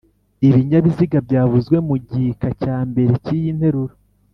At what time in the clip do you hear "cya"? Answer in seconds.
2.61-2.77